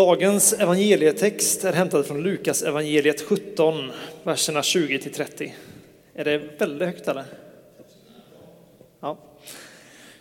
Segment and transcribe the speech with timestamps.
[0.00, 3.90] Dagens evangelietext är hämtad från Lukas evangeliet 17,
[4.22, 5.54] verserna 20 till 30.
[6.14, 7.24] Är det väldigt högt eller?
[9.00, 9.18] Ja.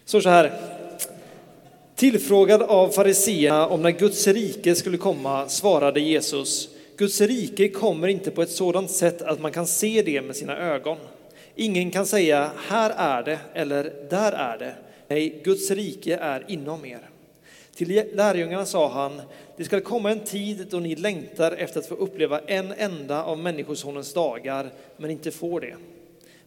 [0.06, 0.54] Så så här.
[1.96, 8.32] Tillfrågad av fariseerna om när Guds rike skulle komma svarade Jesus, Guds rike kommer inte
[8.32, 10.98] på ett sådant sätt att man kan se det med sina ögon.
[11.56, 14.76] Ingen kan säga, här är det eller där är det.
[15.08, 17.09] Nej, Guds rike är inom er.
[17.80, 19.22] Till lärjungarna sa han,
[19.58, 23.40] det ska komma en tid då ni längtar efter att få uppleva en enda av
[23.40, 25.76] Människosonens dagar, men inte får det.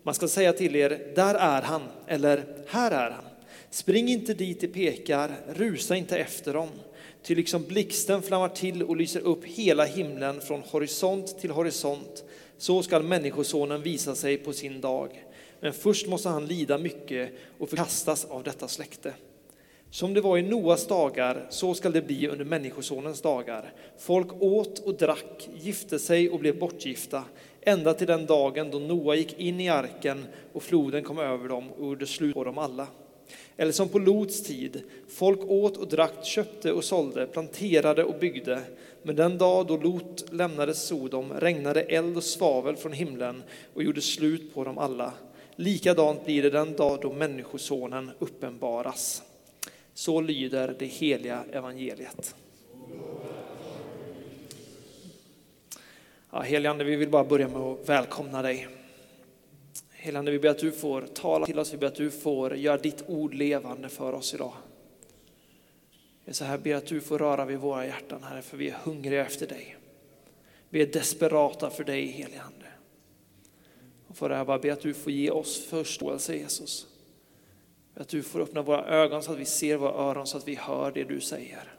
[0.02, 3.24] Man ska säga till er, där är han, eller här är han.
[3.70, 6.68] Spring inte dit de pekar, rusa inte efter dem.
[7.22, 12.24] Ty liksom blixten flammar till och lyser upp hela himlen från horisont till horisont,
[12.58, 15.24] så skall Människosonen visa sig på sin dag.
[15.60, 19.12] Men först måste han lida mycket och förkastas av detta släkte.
[19.92, 23.72] Som det var i Noas dagar, så skall det bli under Människosonens dagar.
[23.98, 27.24] Folk åt och drack, gifte sig och blev bortgifta,
[27.60, 31.70] ända till den dagen då Noa gick in i arken och floden kom över dem
[31.70, 32.86] och gjorde slut på dem alla.
[33.56, 38.60] Eller som på Lots tid, folk åt och drack, köpte och sålde, planterade och byggde.
[39.02, 43.42] Men den dag då Lot lämnade Sodom regnade eld och svavel från himlen
[43.74, 45.12] och gjorde slut på dem alla.
[45.56, 49.22] Likadant blir det den dag då Människosonen uppenbaras.
[49.94, 52.34] Så lyder det heliga evangeliet.
[56.30, 58.68] Ja, Heligande, vi vill bara börja med att välkomna dig.
[59.90, 62.76] Heligande, vi ber att du får tala till oss, vi ber att du får göra
[62.76, 64.52] ditt ord levande för oss idag.
[66.24, 68.76] Jag så här ber att du får röra vid våra hjärtan, Herre, för vi är
[68.84, 69.76] hungriga efter dig.
[70.68, 72.66] Vi är desperata för dig, heligande.
[74.06, 76.86] Och för det här bara ber att du får ge oss förståelse, Jesus.
[77.94, 80.54] Att du får öppna våra ögon så att vi ser våra öron, så att vi
[80.54, 81.72] hör det du säger.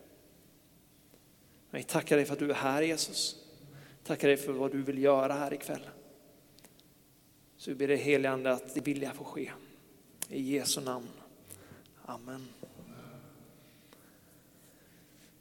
[1.69, 3.35] Men vi tackar dig för att du är här Jesus.
[4.03, 5.89] Tackar dig för vad du vill göra här ikväll.
[7.57, 9.51] Så vi ber dig helige Ande att det vilja får ske.
[10.29, 11.07] I Jesu namn.
[12.05, 12.47] Amen.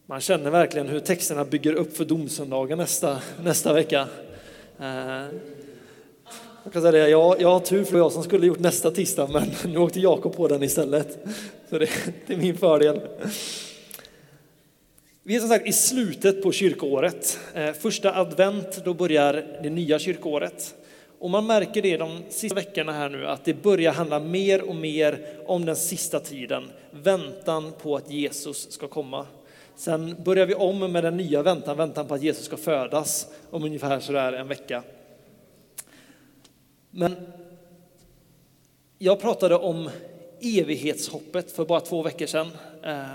[0.06, 4.09] Man känner verkligen hur texterna bygger upp för domsöndagen nästa, nästa vecka.
[4.78, 5.27] Eh,
[6.65, 9.28] jag kan säga det, jag, jag har tur för jag som skulle gjort nästa tisdag,
[9.33, 11.19] men nu åkte Jakob på den istället.
[11.71, 11.89] Så det,
[12.27, 13.00] det är min fördel.
[15.22, 17.39] Vi är som sagt i slutet på kyrkoåret.
[17.55, 20.75] Eh, första advent, då börjar det nya kyrkoåret.
[21.19, 24.77] Och man märker det de sista veckorna här nu, att det börjar handla mer och
[24.77, 26.65] mer om den sista tiden.
[26.91, 29.27] Väntan på att Jesus ska komma.
[29.77, 33.65] Sen börjar vi om med den nya väntan, väntan på att Jesus ska födas om
[33.65, 34.83] ungefär sådär en vecka.
[36.94, 37.16] Men
[38.98, 39.91] jag pratade om
[40.41, 42.48] evighetshoppet för bara två veckor sedan.
[42.82, 43.06] Eh,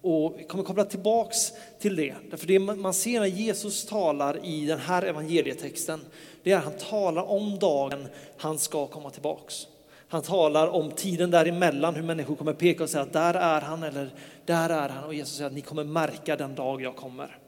[0.00, 2.14] och vi kommer koppla tillbaks till det.
[2.30, 6.00] Därför det man ser när Jesus talar i den här evangelietexten,
[6.42, 9.66] det är att han talar om dagen han ska komma tillbaks.
[10.08, 13.82] Han talar om tiden däremellan, hur människor kommer peka och säga att där är han
[13.82, 14.10] eller
[14.44, 15.04] där är han.
[15.04, 17.38] Och Jesus säger att ni kommer märka den dag jag kommer.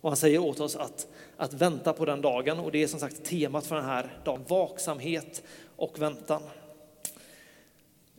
[0.00, 1.06] Och han säger åt oss att,
[1.38, 4.44] att vänta på den dagen och det är som sagt temat för den här dagen,
[4.48, 5.42] vaksamhet
[5.76, 6.42] och väntan.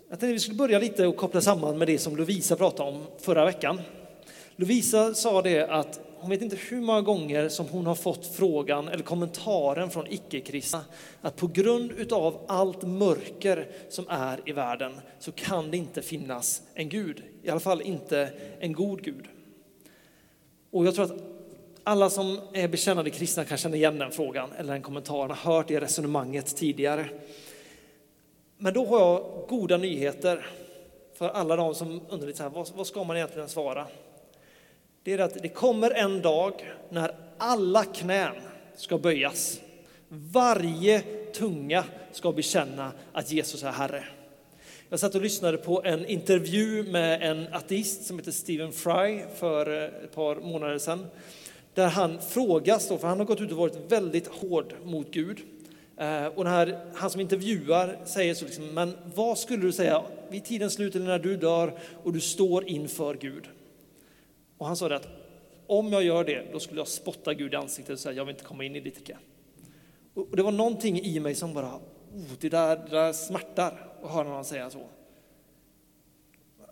[0.09, 3.03] Jag tänkte vi skulle börja lite och koppla samman med det som Lovisa pratade om
[3.18, 3.81] förra veckan.
[4.56, 8.88] Lovisa sa det att hon vet inte hur många gånger som hon har fått frågan
[8.88, 10.81] eller kommentaren från icke-kristna
[11.22, 16.62] att på grund av allt mörker som är i världen så kan det inte finnas
[16.74, 19.25] en Gud, i alla fall inte en god Gud.
[20.72, 21.38] Och jag tror att
[21.84, 25.67] alla som är bekännande kristna kan känna igen den frågan eller den kommentaren, har hört
[25.67, 27.09] det resonemanget tidigare.
[28.57, 30.45] Men då har jag goda nyheter
[31.13, 33.88] för alla de som undrar lite så här, vad, vad ska man egentligen svara?
[35.03, 36.53] Det är att det kommer en dag
[36.89, 38.35] när alla knän
[38.75, 39.59] ska böjas.
[40.07, 41.01] Varje
[41.34, 44.03] tunga ska bekänna att Jesus är Herre.
[44.89, 49.78] Jag satt och lyssnade på en intervju med en ateist som heter Stephen Fry för
[49.78, 51.06] eh, ett par månader sedan.
[51.80, 55.40] Där han frågas, då, för han har gått ut och varit väldigt hård mot Gud.
[55.98, 60.46] Eh, och här, han som intervjuar säger så liksom, men vad skulle du säga vid
[60.46, 61.74] tidens slut eller när du dör
[62.04, 63.48] och du står inför Gud?
[64.58, 65.08] Och han sa det att
[65.68, 68.36] om jag gör det, då skulle jag spotta Gud i ansiktet och säga jag vill
[68.36, 69.18] inte komma in i ditt rike.
[70.14, 74.12] Och det var någonting i mig som bara, oh, det, där, det där smärtar att
[74.12, 74.90] höra någon säga så.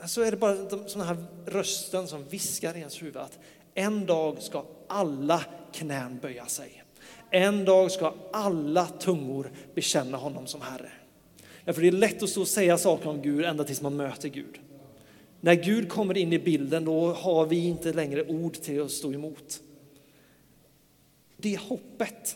[0.07, 3.39] Så är det bara sån här rösten som viskar i ens huvud att
[3.77, 6.83] en dag ska alla knän böja sig.
[7.29, 10.91] En dag ska alla tungor bekänna honom som Herre.
[11.65, 14.29] Därför det är lätt att stå och säga saker om Gud ända tills man möter
[14.29, 14.59] Gud.
[15.41, 19.13] När Gud kommer in i bilden då har vi inte längre ord till att stå
[19.13, 19.62] emot.
[21.38, 22.35] Det är hoppet.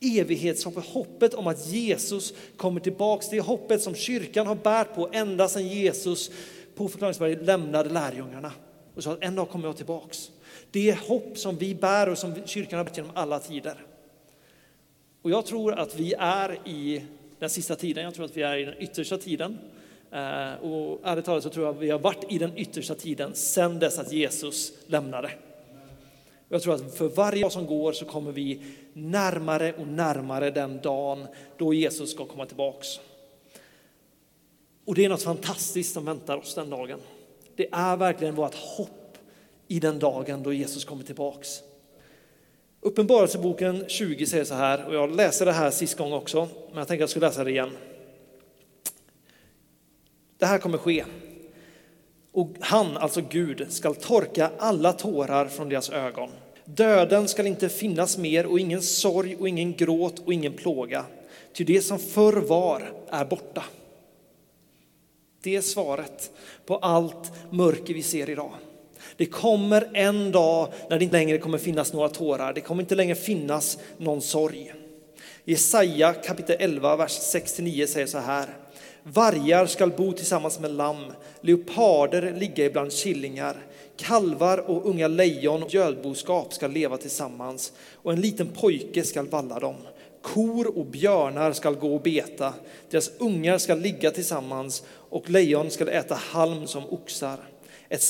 [0.00, 3.30] Evighetshoppet, hoppet om att Jesus kommer tillbaks.
[3.30, 6.30] Det är hoppet som kyrkan har bärt på ända sedan Jesus
[6.74, 8.52] på förklaringsberget lämnade lärjungarna
[8.94, 10.30] och sa att en dag kommer jag tillbaks.
[10.70, 13.74] Det är hopp som vi bär och som kyrkan har bärt genom alla tider.
[15.22, 17.04] Och jag tror att vi är i
[17.38, 19.58] den sista tiden, jag tror att vi är i den yttersta tiden.
[20.12, 23.34] Eh, och ärligt talat så tror jag att vi har varit i den yttersta tiden
[23.34, 25.30] sedan dess att Jesus lämnade.
[26.48, 28.62] Jag tror att för varje dag som går så kommer vi
[28.92, 31.26] närmare och närmare den dagen
[31.56, 33.00] då Jesus ska komma tillbaks.
[34.84, 37.00] Och det är något fantastiskt som väntar oss den dagen.
[37.56, 38.97] Det är verkligen vårt hopp
[39.68, 41.62] i den dagen då Jesus kommer tillbaks.
[42.80, 46.88] Uppenbarelseboken 20 säger så här, och jag läste det här sist gång också, men jag
[46.88, 47.70] tänker att jag ska läsa det igen.
[50.38, 51.04] Det här kommer ske.
[52.32, 56.30] Och han, alltså Gud, skall torka alla tårar från deras ögon.
[56.64, 61.04] Döden skall inte finnas mer och ingen sorg och ingen gråt och ingen plåga.
[61.52, 63.64] Ty det som förr var är borta.
[65.42, 66.30] Det är svaret
[66.66, 68.52] på allt mörker vi ser idag.
[69.18, 72.52] Det kommer en dag när det inte längre kommer finnas några tårar.
[72.52, 74.72] Det kommer inte längre finnas någon sorg.
[75.44, 78.56] Jesaja kapitel 11, vers 6-9 säger så här.
[79.02, 81.04] Vargar skall bo tillsammans med lamm,
[81.40, 83.56] leoparder ligga ibland killingar,
[83.96, 89.58] kalvar och unga lejon och gödboskap ska leva tillsammans och en liten pojke skall valla
[89.58, 89.76] dem.
[90.22, 92.54] Kor och björnar skall gå och beta,
[92.90, 97.38] deras ungar skall ligga tillsammans och lejon skall äta halm som oxar.
[97.90, 98.02] Ett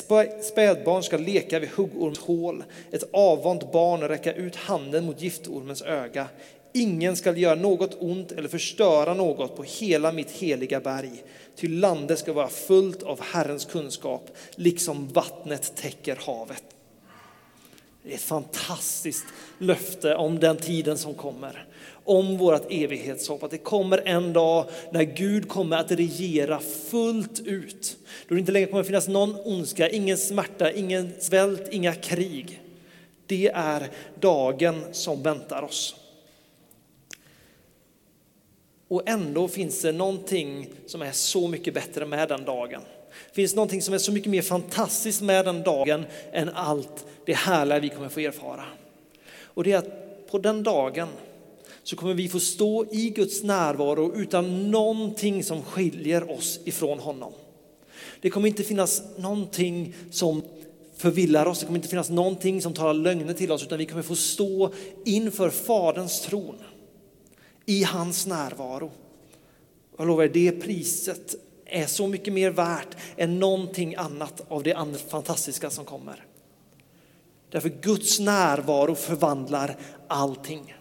[0.43, 6.29] spädbarn ska leka vid huggormens hål, ett avvant barn räcka ut handen mot giftormens öga.
[6.73, 11.25] Ingen skall göra något ont eller förstöra något på hela mitt heliga berg,
[11.57, 16.65] ty landet ska vara fullt av Herrens kunskap, liksom vattnet täcker havet.
[18.09, 19.25] Det är ett fantastiskt
[19.59, 21.67] löfte om den tiden som kommer,
[22.05, 27.97] om vårt evighetshopp, att det kommer en dag när Gud kommer att regera fullt ut.
[28.29, 32.63] Då det inte längre kommer att finnas någon ondska, ingen smärta, ingen svält, inga krig.
[33.27, 33.91] Det är
[34.21, 35.97] dagen som väntar oss.
[38.89, 42.83] Och ändå finns det någonting som är så mycket bättre med den dagen.
[43.29, 47.35] Det finns någonting som är så mycket mer fantastiskt med den dagen än allt det
[47.35, 48.65] härliga vi kommer få erfara.
[49.43, 51.09] Och det är att på den dagen
[51.83, 57.33] så kommer vi få stå i Guds närvaro utan någonting som skiljer oss ifrån honom.
[58.21, 60.43] Det kommer inte finnas någonting som
[60.97, 64.03] förvillar oss, det kommer inte finnas någonting som talar lögner till oss, utan vi kommer
[64.03, 64.73] få stå
[65.05, 66.59] inför Faderns tron
[67.67, 68.91] i hans närvaro.
[69.97, 71.35] Jag lovar er, det priset
[71.69, 74.77] är så mycket mer värt än någonting annat av det
[75.09, 76.25] fantastiska som kommer.
[77.51, 79.77] Därför Guds närvaro förvandlar
[80.09, 80.75] allting.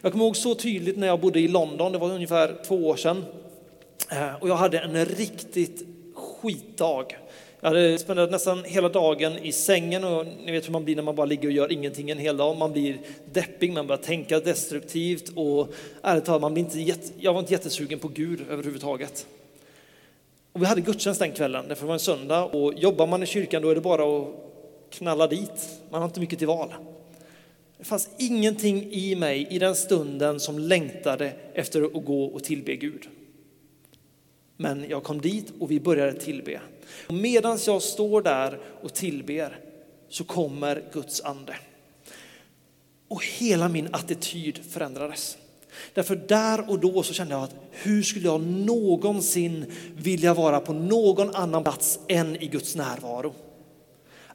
[0.00, 2.96] Jag kommer ihåg så tydligt när jag bodde i London, det var ungefär två år
[2.96, 3.24] sedan.
[4.10, 7.04] Eh, och jag hade en riktigt skitdag.
[7.60, 11.02] Jag hade spenderat nästan hela dagen i sängen och ni vet hur man blir när
[11.02, 12.56] man bara ligger och gör ingenting en hel dag.
[12.56, 12.98] Man blir
[13.32, 15.68] deppig, man börjar tänka destruktivt och
[16.02, 19.26] ärligt talat, man blir inte jätte, jag var inte jättesugen på Gud överhuvudtaget.
[20.52, 23.62] Och vi hade gudstjänst den kvällen, det var en söndag och jobbar man i kyrkan
[23.62, 24.28] då är det bara att
[24.90, 25.80] knalla dit.
[25.90, 26.74] Man har inte mycket till val.
[27.78, 32.76] Det fanns ingenting i mig i den stunden som längtade efter att gå och tillbe
[32.76, 33.08] Gud.
[34.56, 36.60] Men jag kom dit och vi började tillbe.
[37.06, 39.58] Och medan jag står där och tillber
[40.08, 41.56] så kommer Guds ande.
[43.08, 45.38] Och hela min attityd förändrades.
[45.94, 49.64] Därför där och då så kände jag att hur skulle jag någonsin
[49.96, 53.34] vilja vara på någon annan plats än i Guds närvaro?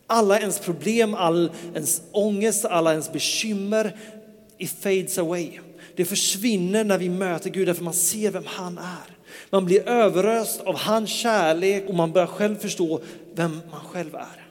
[0.08, 3.98] Alla ens problem, all ens ångest, alla ens bekymmer,
[4.58, 5.60] it fades away.
[5.96, 9.18] Det försvinner när vi möter Gud därför man ser vem han är.
[9.50, 13.02] Man blir överöst av hans kärlek och man börjar själv förstå
[13.34, 14.48] vem man själv är.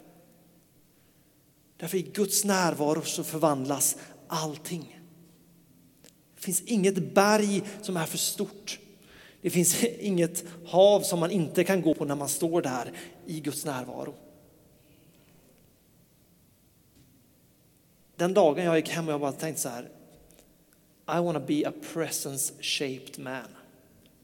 [1.77, 3.97] Därför i Guds närvaro så förvandlas
[4.29, 4.96] allting.
[6.37, 8.79] Det finns inget berg som är för stort.
[9.41, 12.93] Det finns inget hav som man inte kan gå på när man står där
[13.27, 14.15] i Guds närvaro.
[18.17, 19.89] Den dagen jag gick hem och jag bara tänkte så här,
[21.09, 23.47] I wanna be a presence shaped man.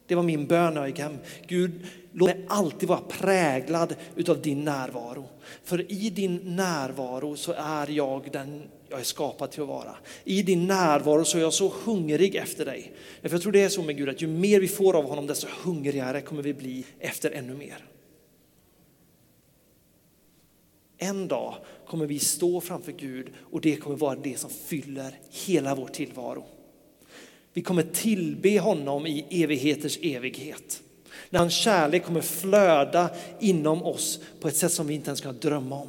[0.07, 1.17] Det var min bön när jag gick hem.
[1.47, 1.71] Gud,
[2.11, 5.25] låt mig alltid vara präglad utav din närvaro.
[5.63, 9.95] För i din närvaro så är jag den jag är skapad till att vara.
[10.23, 12.91] I din närvaro så är jag så hungrig efter dig.
[13.21, 15.27] För jag tror det är så med Gud att ju mer vi får av honom
[15.27, 17.85] desto hungrigare kommer vi bli efter ännu mer.
[21.03, 21.55] en dag
[21.87, 26.45] kommer vi stå framför Gud och det kommer vara det som fyller hela vår tillvaro.
[27.53, 30.81] Vi kommer tillbe honom i evigheters evighet.
[31.29, 35.39] När hans kärlek kommer flöda inom oss på ett sätt som vi inte ens kan
[35.39, 35.87] drömma om.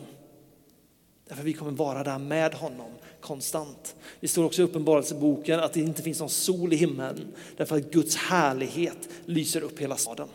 [1.28, 2.90] Därför vi kommer vara där med honom
[3.20, 3.96] konstant.
[4.20, 7.90] Det står också i Uppenbarelseboken att det inte finns någon sol i himlen därför att
[7.90, 10.28] Guds härlighet lyser upp hela staden.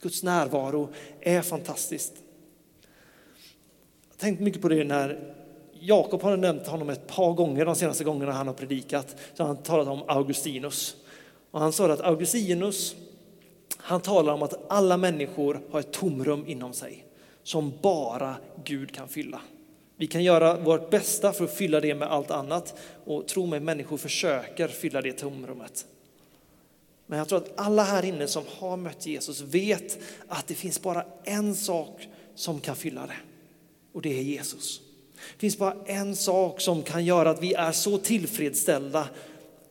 [0.00, 0.88] Guds närvaro
[1.20, 2.12] är fantastiskt.
[2.82, 5.34] Jag har tänkt mycket på det när
[5.86, 9.16] Jakob har nämnt honom ett par gånger de senaste gångerna han har predikat.
[9.34, 10.96] Så han talat om Augustinus.
[11.50, 12.96] Och han sa att Augustinus,
[13.76, 17.06] han talar om att alla människor har ett tomrum inom sig
[17.42, 19.40] som bara Gud kan fylla.
[19.96, 22.74] Vi kan göra vårt bästa för att fylla det med allt annat
[23.04, 25.86] och tro mig, människor försöker fylla det tomrummet.
[27.06, 29.98] Men jag tror att alla här inne som har mött Jesus vet
[30.28, 33.16] att det finns bara en sak som kan fylla det
[33.92, 34.83] och det är Jesus.
[35.32, 39.08] Det finns bara en sak som kan göra att vi är så tillfredsställda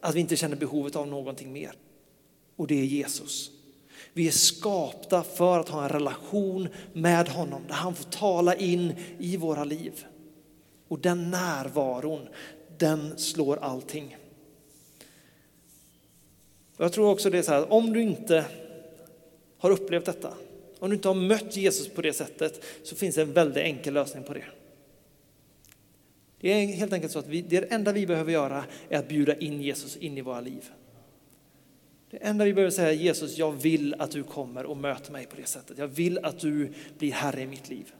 [0.01, 1.71] att vi inte känner behovet av någonting mer.
[2.55, 3.51] Och det är Jesus.
[4.13, 8.93] Vi är skapta för att ha en relation med honom där han får tala in
[9.19, 10.05] i våra liv.
[10.87, 12.27] Och den närvaron,
[12.77, 14.17] den slår allting.
[16.77, 18.45] Jag tror också det är så här, om du inte
[19.57, 20.33] har upplevt detta,
[20.79, 23.93] om du inte har mött Jesus på det sättet, så finns det en väldigt enkel
[23.93, 24.45] lösning på det.
[26.43, 29.35] Det är helt enkelt så att vi, det enda vi behöver göra är att bjuda
[29.35, 30.71] in Jesus in i våra liv.
[32.09, 35.25] Det enda vi behöver säga är Jesus, jag vill att du kommer och möter mig
[35.25, 35.77] på det sättet.
[35.77, 37.91] Jag vill att du blir Herre i mitt liv.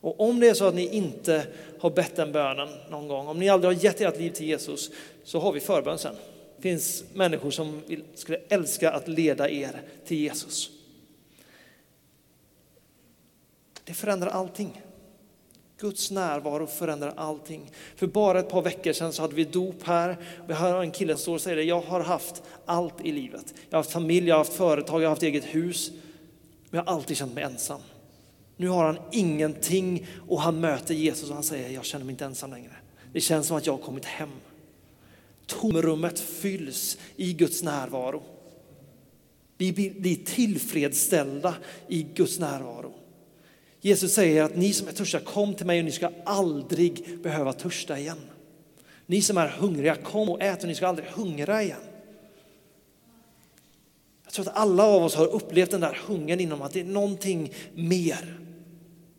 [0.00, 1.46] Och om det är så att ni inte
[1.80, 4.90] har bett den bönen någon gång, om ni aldrig har gett ert liv till Jesus,
[5.24, 6.14] så har vi förbön sen.
[6.56, 7.82] Det finns människor som
[8.14, 10.70] skulle älska att leda er till Jesus.
[13.84, 14.82] Det förändrar allting.
[15.80, 17.70] Guds närvaro förändrar allting.
[17.96, 20.16] För bara ett par veckor sedan så hade vi dop här.
[20.48, 23.54] Vi har en kille som står och säger det, jag har haft allt i livet.
[23.70, 25.90] Jag har haft familj, jag har haft företag, jag har haft eget hus.
[26.70, 27.80] Men jag har alltid känt mig ensam.
[28.56, 32.24] Nu har han ingenting och han möter Jesus och han säger, jag känner mig inte
[32.24, 32.76] ensam längre.
[33.12, 34.30] Det känns som att jag har kommit hem.
[35.46, 38.22] Tomrummet fylls i Guds närvaro.
[39.56, 41.54] Vi blir tillfredsställda
[41.88, 42.94] i Guds närvaro.
[43.80, 47.52] Jesus säger att ni som är törstiga, kom till mig och ni ska aldrig behöva
[47.52, 48.18] törsta igen.
[49.06, 51.80] Ni som är hungriga, kom och ät och ni ska aldrig hungra igen.
[54.24, 56.84] Jag tror att alla av oss har upplevt den där hungern inom att det är
[56.84, 58.38] någonting mer.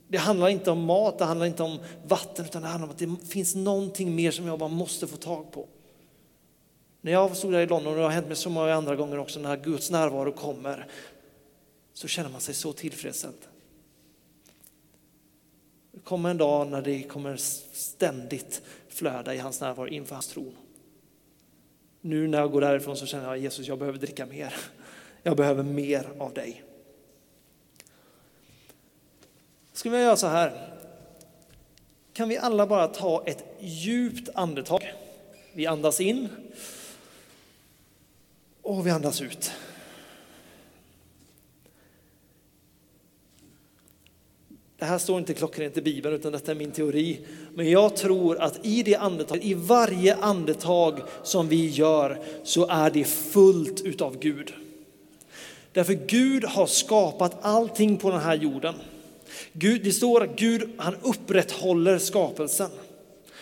[0.07, 3.21] Det handlar inte om mat, det handlar inte om vatten, utan det handlar om att
[3.21, 5.67] det finns någonting mer som jag bara måste få tag på.
[7.01, 9.19] När jag stod där i London, och det har hänt mig så många andra gånger
[9.19, 10.87] också, när Guds närvaro kommer,
[11.93, 13.37] så känner man sig så tillfredsställd.
[15.99, 20.55] Det kommer en dag när det kommer ständigt flöda i hans närvaro inför hans tron.
[22.01, 24.53] Nu när jag går därifrån så känner jag Jesus, jag behöver dricka mer.
[25.23, 26.63] Jag behöver mer av dig.
[29.73, 30.73] Ska vi göra så här?
[32.13, 34.93] Kan vi alla bara ta ett djupt andetag?
[35.53, 36.29] Vi andas in
[38.61, 39.51] och vi andas ut.
[44.79, 47.19] Det här står inte klockrent i Bibeln utan detta är min teori.
[47.55, 52.89] Men jag tror att i det andetaget, i varje andetag som vi gör så är
[52.89, 54.53] det fullt utav Gud.
[55.73, 58.75] Därför Gud har skapat allting på den här jorden.
[59.53, 62.69] Gud, det står att Gud han upprätthåller skapelsen.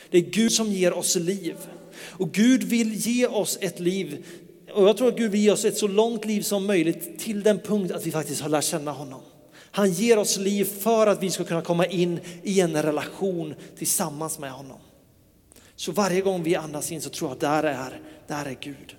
[0.10, 1.56] Det är Gud som ger oss liv.
[2.06, 4.26] Och Gud vill ge oss ett liv,
[4.74, 7.44] och jag tror att Gud vill ge oss ett så långt liv som möjligt till
[7.44, 9.22] den punkt att vi faktiskt har lärt känna honom.
[9.72, 14.40] Han ger oss liv för att vi ska kunna komma in i en relation tillsammans
[14.40, 14.80] med honom.
[15.76, 18.96] Så varje gång vi andas in så tror jag där är, där är Gud.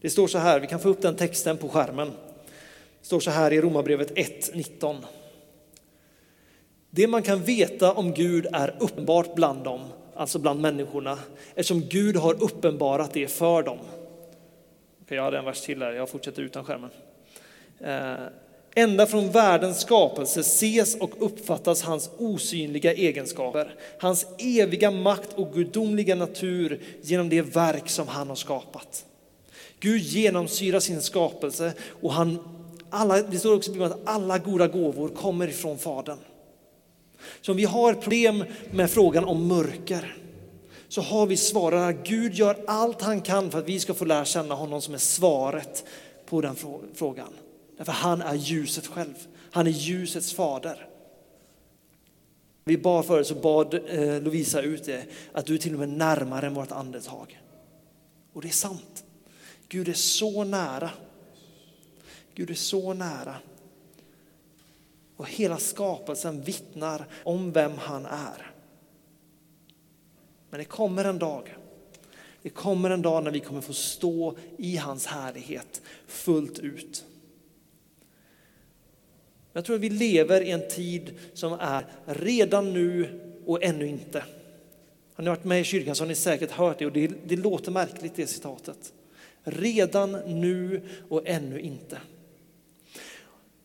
[0.00, 2.08] Det står så här, vi kan få upp den texten på skärmen.
[3.00, 4.96] Det står så här i Romarbrevet 1.19.
[6.90, 9.80] Det man kan veta om Gud är uppenbart bland dem,
[10.14, 11.18] alltså bland människorna,
[11.54, 13.78] eftersom Gud har uppenbarat det för dem.
[15.02, 16.90] Okej, jag hade en vers till här, jag fortsätter utan skärmen.
[17.80, 18.26] Eh,
[18.74, 26.14] Ända från världens skapelse ses och uppfattas hans osynliga egenskaper, hans eviga makt och gudomliga
[26.14, 29.04] natur genom det verk som han har skapat.
[29.80, 32.38] Gud genomsyrar sin skapelse och han,
[32.90, 36.18] alla, det står också i Bibeln att alla goda gåvor kommer ifrån Fadern.
[37.40, 40.16] Så om vi har problem med frågan om mörker
[40.88, 44.04] så har vi svaret att Gud gör allt han kan för att vi ska få
[44.04, 45.84] lära känna honom som är svaret
[46.26, 46.56] på den
[46.94, 47.32] frågan.
[47.76, 49.14] Därför han är ljuset själv.
[49.50, 50.88] Han är ljusets fader.
[52.64, 55.88] Vi bad förut så bad eh, Lovisa ut det, att du är till och med
[55.88, 57.40] närmare än vårt andetag.
[58.32, 59.04] Och det är sant.
[59.68, 60.90] Gud är så nära.
[62.34, 63.36] Gud är så nära.
[65.16, 68.52] Och hela skapelsen vittnar om vem han är.
[70.50, 71.56] Men det kommer en dag.
[72.42, 77.04] Det kommer en dag när vi kommer få stå i hans härlighet fullt ut.
[79.56, 84.24] Jag tror att vi lever i en tid som är redan nu och ännu inte.
[85.14, 87.36] Har ni varit med i kyrkan så har ni säkert hört det och det, det
[87.36, 88.92] låter märkligt det citatet.
[89.44, 91.98] Redan nu och ännu inte.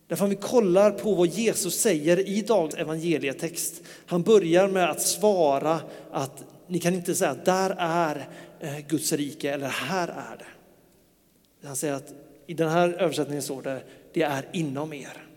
[0.07, 3.83] Därför om vi kollar på vad Jesus säger i dagens evangelietext.
[4.05, 5.79] Han börjar med att svara
[6.11, 8.27] att ni kan inte säga att där är
[8.59, 11.67] eh, Guds rike eller här är det.
[11.67, 12.13] Han säger att
[12.47, 15.28] i den här översättningen står det, det är inom er.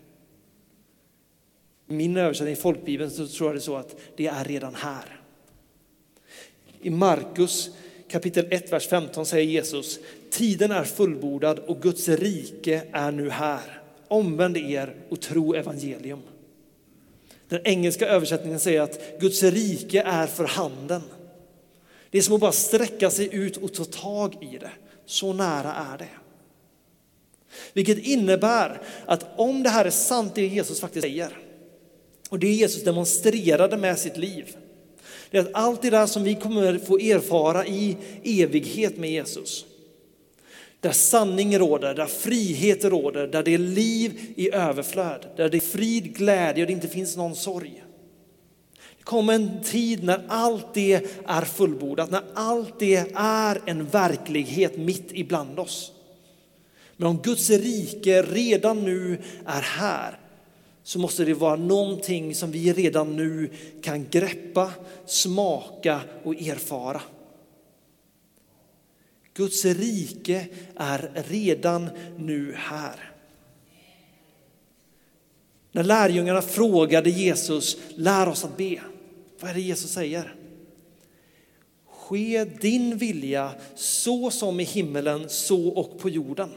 [1.92, 4.74] I min översättning i folkbibeln så tror jag det är så att det är redan
[4.74, 5.20] här.
[6.82, 7.70] I Markus
[8.08, 9.98] kapitel 1, vers 15 säger Jesus,
[10.30, 13.82] tiden är fullbordad och Guds rike är nu här.
[14.08, 16.22] Omvänd er och tro evangelium.
[17.48, 21.02] Den engelska översättningen säger att Guds rike är för handen.
[22.10, 24.72] Det är som att bara sträcka sig ut och ta tag i det.
[25.06, 26.08] Så nära är det.
[27.72, 31.41] Vilket innebär att om det här är sant, det Jesus faktiskt säger,
[32.32, 34.56] och det Jesus demonstrerade med sitt liv,
[35.30, 39.64] det är att allt det där som vi kommer få erfara i evighet med Jesus,
[40.80, 45.60] där sanning råder, där frihet råder, där det är liv i överflöd, där det är
[45.60, 47.84] frid, glädje och det inte finns någon sorg.
[48.98, 54.76] Det kommer en tid när allt det är fullbordat, när allt det är en verklighet
[54.76, 55.92] mitt ibland oss.
[56.96, 60.18] Men om Guds rike redan nu är här
[60.82, 63.50] så måste det vara någonting som vi redan nu
[63.82, 64.72] kan greppa,
[65.06, 67.02] smaka och erfara.
[69.34, 73.12] Guds rike är redan nu här.
[75.72, 78.80] När lärjungarna frågade Jesus, lär oss att be.
[79.40, 80.34] Vad är det Jesus säger?
[81.86, 86.50] Ske din vilja så som i himmelen, så och på jorden.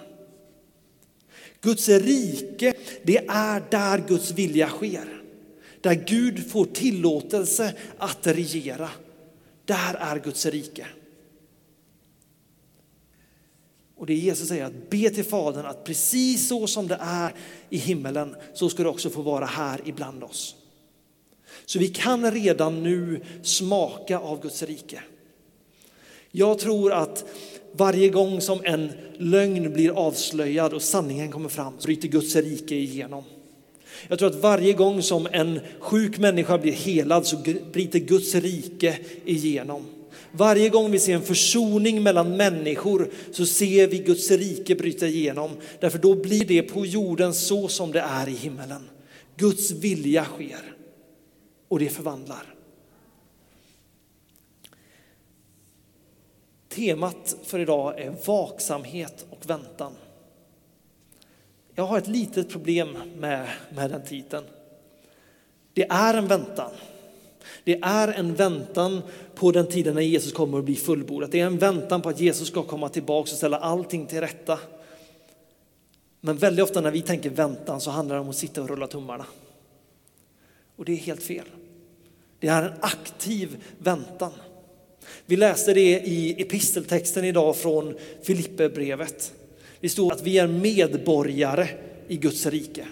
[1.65, 2.73] Guds rike,
[3.03, 5.21] det är där Guds vilja sker.
[5.81, 8.89] Där Gud får tillåtelse att regera.
[9.65, 10.87] Där är Guds rike.
[13.97, 17.33] Och det Jesus säger att be till Fadern att precis så som det är
[17.69, 20.55] i himmelen så ska det också få vara här ibland oss.
[21.65, 25.03] Så vi kan redan nu smaka av Guds rike.
[26.31, 27.25] Jag tror att
[27.77, 32.75] varje gång som en lögn blir avslöjad och sanningen kommer fram så bryter Guds rike
[32.75, 33.23] igenom.
[34.07, 37.37] Jag tror att varje gång som en sjuk människa blir helad så
[37.71, 39.85] bryter Guds rike igenom.
[40.31, 45.51] Varje gång vi ser en försoning mellan människor så ser vi Guds rike bryta igenom.
[45.79, 48.81] Därför då blir det på jorden så som det är i himmelen.
[49.37, 50.75] Guds vilja sker
[51.67, 52.54] och det förvandlar.
[56.75, 59.91] Temat för idag är vaksamhet och väntan.
[61.75, 64.45] Jag har ett litet problem med, med den titeln.
[65.73, 66.71] Det är en väntan.
[67.63, 69.01] Det är en väntan
[69.35, 71.31] på den tiden när Jesus kommer att bli fullbordat.
[71.31, 74.59] Det är en väntan på att Jesus ska komma tillbaka och ställa allting till rätta.
[76.21, 78.87] Men väldigt ofta när vi tänker väntan så handlar det om att sitta och rulla
[78.87, 79.25] tummarna.
[80.75, 81.45] Och det är helt fel.
[82.39, 84.31] Det är en aktiv väntan.
[85.25, 89.33] Vi läste det i episteltexten idag från Filipperbrevet.
[89.79, 91.67] Det står att vi är medborgare
[92.07, 92.87] i Guds rike.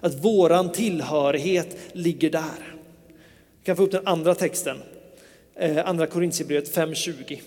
[0.00, 2.76] Att våran tillhörighet ligger där.
[3.60, 4.76] Vi kan få upp den andra texten,
[5.54, 7.40] eh, andra Korintierbrevet 5.20.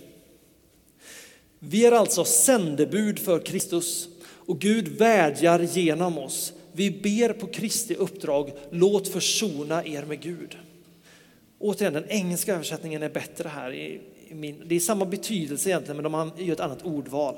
[1.60, 6.54] Vi är alltså sändebud för Kristus och Gud vädjar genom oss.
[6.72, 10.58] Vi ber på Kristi uppdrag, låt försona er med Gud.
[11.60, 14.00] Återigen, den engelska översättningen är bättre här.
[14.66, 17.36] Det är samma betydelse egentligen, men de gör ett annat ordval.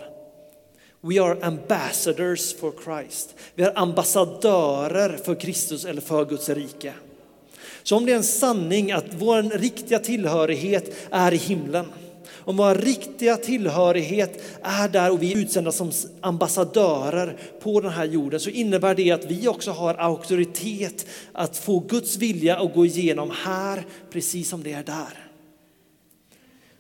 [1.02, 3.36] We are ambassadors for Christ.
[3.56, 6.94] Vi är ambassadörer för Kristus eller för Guds rike.
[7.84, 11.86] Så om det är en sanning att vår riktiga tillhörighet är i himlen,
[12.46, 18.06] om vår riktiga tillhörighet är där och vi är utsända som ambassadörer på den här
[18.06, 22.86] jorden så innebär det att vi också har auktoritet att få Guds vilja att gå
[22.86, 25.28] igenom här precis som det är där.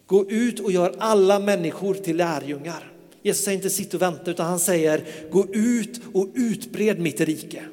[0.06, 2.91] Gå ut och gör alla människor till lärjungar.
[3.24, 7.63] Jesus säger inte sitt och vänta utan han säger gå ut och utbred mitt rike.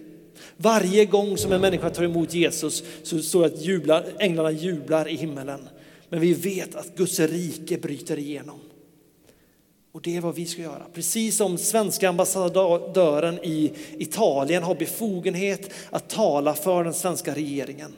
[0.56, 5.08] Varje gång som en människa tar emot Jesus så står det att jublar, änglarna jublar
[5.08, 5.68] i himmelen.
[6.08, 8.60] Men vi vet att Guds rike bryter igenom.
[9.92, 10.86] Och det är vad vi ska göra.
[10.94, 17.92] Precis som svenska ambassadören i Italien har befogenhet att tala för den svenska regeringen.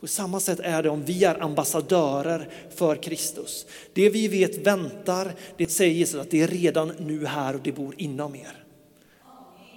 [0.00, 3.66] På samma sätt är det om vi är ambassadörer för Kristus.
[3.92, 7.72] Det vi vet väntar, det säger Jesus att det är redan nu här och det
[7.72, 8.64] bor inom er.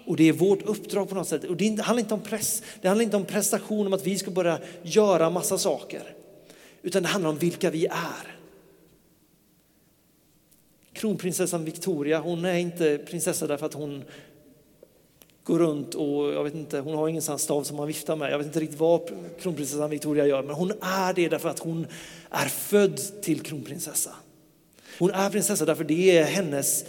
[0.05, 1.43] Och det är vårt uppdrag på något sätt.
[1.43, 4.31] Och det handlar inte om press, det handlar inte om prestation, om att vi ska
[4.31, 6.15] börja göra massa saker.
[6.85, 8.37] Utan det handlar om vilka vi är.
[10.93, 14.03] Kronprinsessan Victoria, hon är inte prinsessa därför att hon
[15.43, 18.31] går runt och jag vet inte, hon har ingen stav som man viftar med.
[18.31, 21.87] Jag vet inte riktigt vad kronprinsessan Victoria gör, men hon är det därför att hon
[22.29, 24.15] är född till kronprinsessa.
[24.99, 26.85] Hon är prinsessa därför det är hennes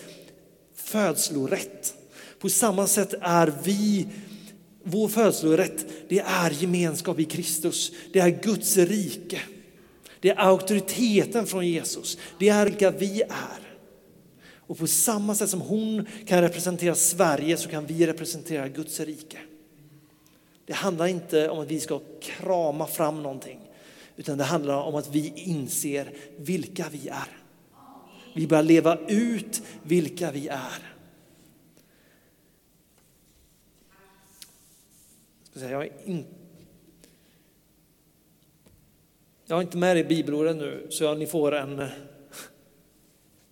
[0.74, 1.94] födslorätt.
[2.38, 4.08] På samma sätt är vi,
[4.82, 7.92] vår födslorätt, det är gemenskap i Kristus.
[8.12, 9.40] Det är Guds rike.
[10.26, 12.18] Det är auktoriteten från Jesus.
[12.38, 13.78] Det är vilka vi är.
[14.56, 19.38] Och på samma sätt som hon kan representera Sverige så kan vi representera Guds rike.
[20.64, 23.60] Det handlar inte om att vi ska krama fram någonting,
[24.16, 27.38] utan det handlar om att vi inser vilka vi är.
[28.34, 30.92] Vi börjar leva ut vilka vi är.
[35.52, 36.45] Jag är inte
[39.46, 41.88] jag har inte med det i bibelordet nu, så ni får en eh,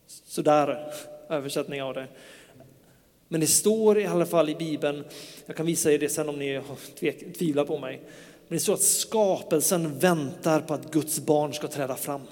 [0.07, 0.93] sådär
[1.29, 2.07] översättning av det.
[3.29, 5.05] Men det står i alla fall i Bibeln,
[5.47, 6.61] jag kan visa er det sen om ni
[7.39, 8.01] tvivlar på mig,
[8.49, 12.23] men det står att skapelsen väntar på att Guds barn ska träda fram.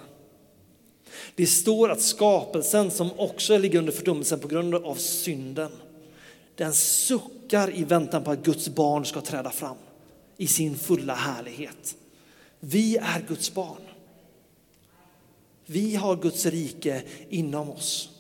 [1.34, 5.70] Det står att skapelsen som också ligger under fördömelsen på grund av synden,
[6.56, 9.76] den suckar i väntan på att Guds barn ska träda fram
[10.36, 11.96] i sin fulla härlighet.
[12.64, 13.82] Vi är Guds barn.
[15.66, 18.10] Vi har Guds rike inom oss.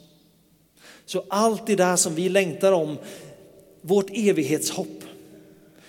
[1.06, 2.98] Så allt det där som vi längtar om,
[3.80, 5.04] vårt evighetshopp,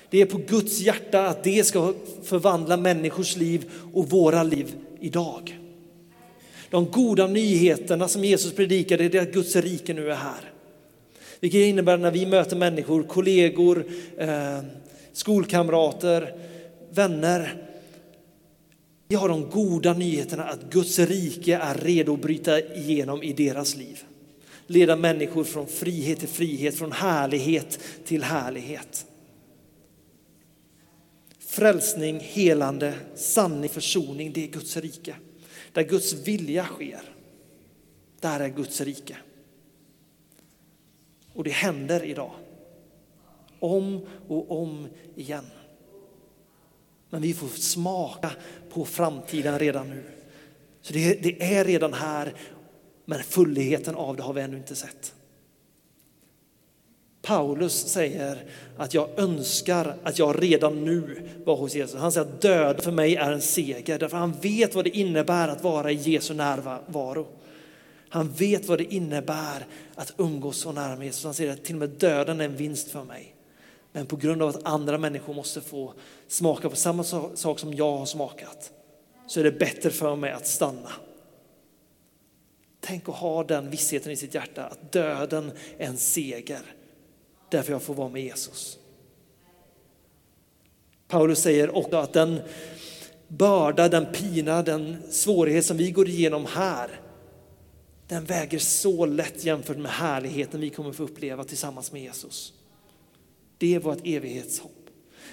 [0.10, 5.60] det är på Guds hjärta att det ska förvandla människors liv och våra liv idag.
[6.70, 10.52] De goda nyheterna som Jesus predikade, det är att Guds rike nu är här.
[11.40, 13.86] Vilket innebär när vi möter människor, kollegor,
[14.18, 14.60] eh,
[15.14, 16.36] skolkamrater,
[16.90, 17.73] vänner,
[19.14, 23.76] vi har de goda nyheterna att Guds rike är redo att bryta igenom i deras
[23.76, 24.04] liv.
[24.68, 29.06] Leda människor från frihet till frihet, från härlighet till härlighet.
[31.40, 35.16] Frälsning, helande, sanning, försoning, det är Guds rike.
[35.72, 37.02] Där Guds vilja sker,
[38.20, 39.18] där är Guds rike.
[41.34, 42.32] Och det händer idag.
[43.60, 45.46] Om och om igen.
[47.14, 48.32] Men vi får smaka
[48.70, 50.04] på framtiden redan nu.
[50.82, 52.34] Så det, det är redan här,
[53.06, 55.14] men fullheten av det har vi ännu inte sett.
[57.22, 58.44] Paulus säger
[58.78, 62.00] att jag önskar att jag redan nu var hos Jesus.
[62.00, 65.48] Han säger att död för mig är en seger, därför han vet vad det innebär
[65.48, 67.28] att vara i Jesu närvaro.
[68.10, 71.24] Han vet vad det innebär att umgås så nära med Jesus.
[71.24, 73.33] Han säger att till och med döden är en vinst för mig.
[73.94, 75.94] Men på grund av att andra människor måste få
[76.28, 77.04] smaka på samma
[77.36, 78.72] sak som jag har smakat
[79.28, 80.92] så är det bättre för mig att stanna.
[82.80, 86.62] Tänk att ha den vissheten i sitt hjärta att döden är en seger
[87.50, 88.78] därför jag får vara med Jesus.
[91.08, 92.42] Paulus säger också att den
[93.28, 97.00] börda, den pina, den svårighet som vi går igenom här,
[98.08, 102.54] den väger så lätt jämfört med härligheten vi kommer få uppleva tillsammans med Jesus.
[103.64, 104.90] Det är vårt evighetshopp.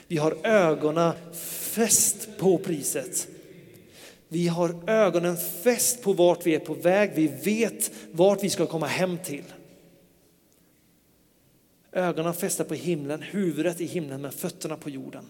[0.07, 3.29] Vi har ögonen fäst på priset.
[4.29, 7.12] Vi har ögonen fäst på vart vi är på väg.
[7.14, 9.45] Vi vet vart vi ska komma hem till.
[11.93, 15.25] Ögonen fästa på himlen, huvudet i himlen men fötterna på jorden.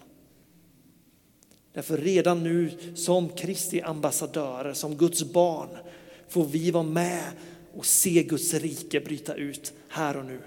[1.73, 5.69] Därför redan nu som Kristi ambassadörer, som Guds barn
[6.29, 7.23] får vi vara med
[7.73, 10.39] och se Guds rike bryta ut här och nu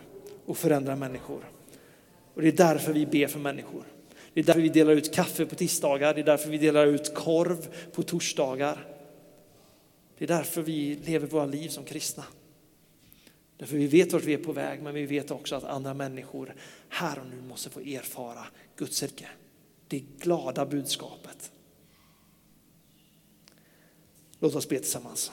[0.47, 1.54] och förändra människor.
[2.35, 3.85] Och det är därför vi ber för människor.
[4.35, 7.15] Det är därför vi delar ut kaffe på tisdagar, det är därför vi delar ut
[7.15, 8.87] korv på torsdagar.
[10.19, 12.25] Det är därför vi lever våra liv som kristna.
[13.57, 16.55] Därför vi vet vart vi är på väg, men vi vet också att andra människor
[16.89, 19.29] här och nu måste få erfara Guds rike.
[19.89, 21.53] Det glada budskapet.
[24.39, 25.33] Låt oss be tillsammans.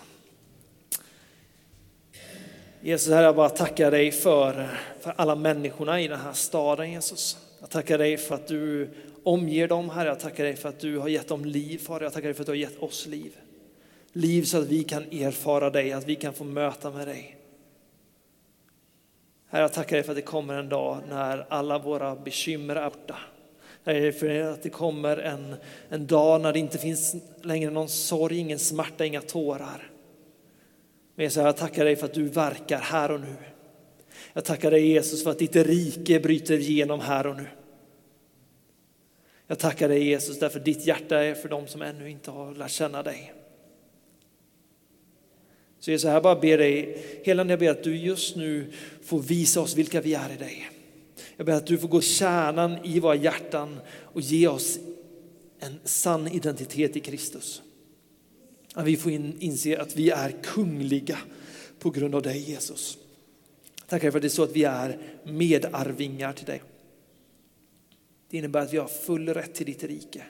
[2.84, 7.38] Jesus, Herre, jag bara tackar dig för, för alla människorna i den här staden, Jesus.
[7.60, 8.90] Jag tackar dig för att du
[9.24, 10.08] omger dem, Herre.
[10.10, 12.04] Jag tackar dig för att du har gett dem liv, Herre.
[12.04, 13.32] Jag tackar dig för att du har gett oss liv.
[14.14, 17.38] Liv så att vi kan erfara dig, att vi kan få möta med dig.
[19.50, 22.90] Herre, jag tackar dig för att det kommer en dag när alla våra bekymmer är
[22.90, 23.18] borta.
[23.84, 25.56] Jag för att det kommer en,
[25.90, 29.91] en dag när det inte finns längre någon sorg, ingen smärta, inga tårar.
[31.22, 33.36] Men Jesus, jag tackar dig för att du verkar här och nu.
[34.34, 37.48] Jag tackar dig Jesus för att ditt rike bryter igenom här och nu.
[39.48, 42.56] Jag tackar dig Jesus därför att ditt hjärta är för dem som ännu inte har
[42.56, 43.34] lärt känna dig.
[45.80, 48.72] Så Jesus, jag bara ber dig, hela jag ber att du just nu
[49.04, 50.70] får visa oss vilka vi är i dig.
[51.38, 54.80] Jag ber att du får gå kärnan i våra hjärtan och ge oss
[55.60, 57.62] en sann identitet i Kristus.
[58.74, 61.18] Att vi får inse att vi är kungliga
[61.80, 62.98] på grund av dig Jesus.
[63.88, 66.62] Tackar för att det är så att vi är medarvingar till dig.
[68.30, 70.24] Det innebär att vi har full rätt till ditt rike.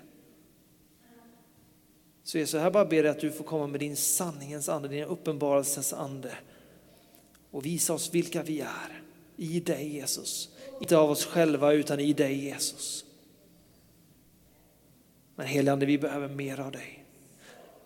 [2.24, 5.04] Så jag här bara ber jag att du får komma med din sanningens ande, din
[5.04, 6.32] uppenbarelsens ande
[7.52, 9.02] och visa oss vilka vi är
[9.38, 10.50] i dig Jesus.
[10.82, 13.06] Inte av oss själva utan i dig Jesus.
[15.36, 17.01] Men heligande, vi behöver mer av dig.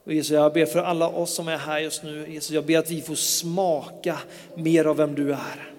[0.06, 2.78] Och Jesus, jag ber för alla oss som är här just nu, Jesus, jag ber
[2.78, 4.20] att vi får smaka
[4.56, 5.74] mer av vem du är.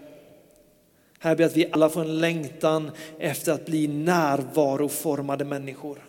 [1.18, 6.08] Här ber jag att vi alla får en längtan efter att bli närvaroformade människor.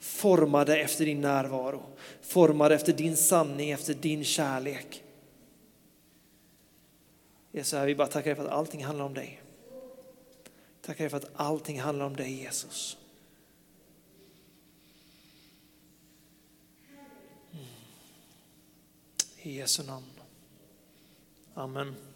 [0.00, 1.82] Formade efter din närvaro,
[2.22, 5.02] formade efter din sanning, efter din kärlek.
[7.52, 9.42] Jesus, vi bara tackar dig för att allting handlar om dig.
[10.82, 12.96] Tackar dig för att allting handlar om dig Jesus.
[19.44, 20.04] I Jesu namn.
[21.56, 22.09] Amen.